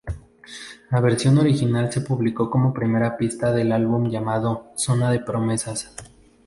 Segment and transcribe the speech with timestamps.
[0.89, 5.93] La versión original se publicó como primera pista del álbum llamado Zona de promesas.